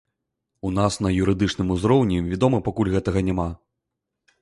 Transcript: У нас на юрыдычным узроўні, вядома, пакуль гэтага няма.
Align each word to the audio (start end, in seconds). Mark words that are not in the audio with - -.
У 0.69 0.71
нас 0.77 0.93
на 1.07 1.11
юрыдычным 1.27 1.71
узроўні, 1.77 2.17
вядома, 2.33 2.65
пакуль 2.71 2.93
гэтага 2.99 3.27
няма. 3.33 3.49